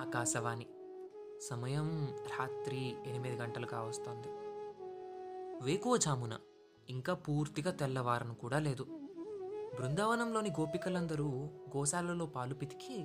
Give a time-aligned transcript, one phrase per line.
[0.00, 0.66] ఆకాశవాణి.
[1.40, 2.08] సమయం
[2.38, 4.28] రాత్రి ఎనిమిది గంటలు కావస్తోంది
[5.62, 6.38] వేకువజామున
[6.88, 8.84] ఇంకా పూర్తిగా తెల్లవారను కూడా లేదు.
[9.76, 11.26] బృందావనంలోని గోపికలందరూ
[11.76, 13.04] గోశాలలో పాలు పితికి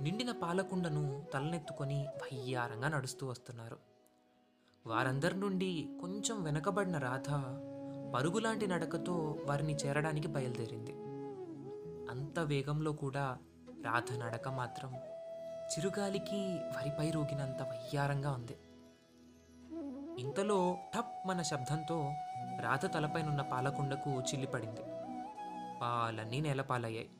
[0.00, 3.78] నిండిన పాలకుండను తలనెత్తుకొని వయ్యారంగా నడుస్తూ వస్తున్నారు.
[4.86, 7.30] వారందరి నుండి కొంచెం వెనకబడిన రాధ
[8.14, 10.92] పరుగులాంటి నడకతో వారిని చేరడానికి బయలుదేరింది.
[12.10, 13.38] అంత వేగంలో కూడా
[13.84, 14.92] రాధ నడక మాత్రం
[15.70, 18.56] చిరుగాలికి వరిపై రోగినంత వయ్యారంగా ఉంది.
[20.22, 22.12] ఇంతలో టప్ మన శబ్దంతో
[22.60, 24.80] రాధ తలపైనున్న పాలకుండకు చిల్లిపడింది.
[25.82, 27.10] పాలన్నీ నేలపాలయ్యాయి.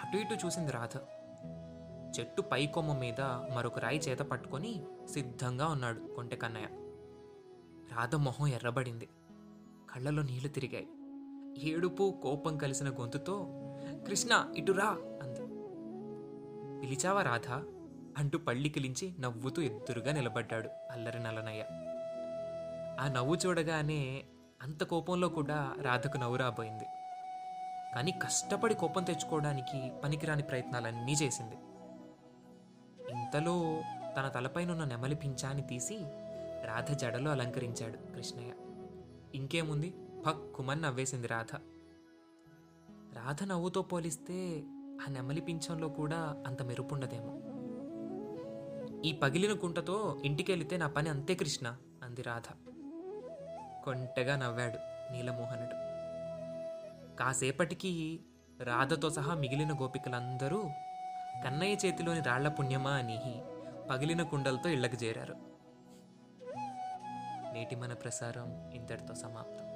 [0.00, 0.96] అటు ఇటు చూసింది రాధ.
[2.20, 6.66] చెట్టు పై కొమ్మ మీద మరొక రాయి చేత పట్టుకొని సిద్ధంగా ఉన్నాడు కొంటె కన్నయ్య.
[7.96, 9.08] రాధ మొహం ఎర్రబడింది.
[9.94, 10.88] కళ్ళలో నీళ్ళు తిరిగాయి.
[11.70, 13.46] ఏడుపు కోపం కలిసిన గొంతుతో
[14.06, 15.07] కృష్ణ ఇటు రా.
[16.82, 17.50] పిలిచావా రాధ?
[18.18, 21.64] అంటూ పళ్ళికిలించి నవ్వుతూ ఎదురుగా నిలబడ్డాడు అల్లరి నల్లనయ్య
[23.00, 24.24] ఆ నవ్వు చూడగానే
[24.62, 26.84] అంత కోపంలో కూడా రాధకు నవ్వు రాబోయింది.
[27.94, 31.54] కానీ కష్టపడి కోపం తెచ్చుకోవడానికి పనికిరాని ప్రయత్నాలన్నీ చేసింది.
[33.10, 33.82] ఇంతలో
[34.16, 35.98] తన తలపైనున్న నెమలి పించాన్ని తీసి
[36.64, 38.52] రాధ జడలో అలంకరించాడు కృష్ణయ్య.
[39.34, 39.94] ఇంకేముంది?
[40.26, 41.54] పక్కుమని నవ్వేసింది రాధ.
[43.16, 44.64] రాధ నవ్వుతో పోలిస్తే
[45.00, 47.38] ఆ నెమలి పింఛంలో కూడా అంత మెరుపుండదేమో.
[49.04, 52.42] ఈ పగిలిన కుంటతో ఇంటికెళితే నా పని అంతే కృష్ణ అంది రాధ.
[53.84, 54.78] కొంటెగా నవ్వాడు
[55.12, 55.74] నీలమోహనుడు.
[57.16, 58.24] కాసేపటికి
[58.62, 60.62] రాధతో సహా మిగిలిన గోపికలందరూ
[61.44, 63.42] కన్నయ్య చేతిలోని రాళ్ళ పుణ్యమా అని
[63.90, 65.34] పగిలిన కుండలతో ఇళ్ళకు చేరారు.
[67.52, 69.67] నేటి మన ప్రసారం ఇంతటితో సమాప్తం.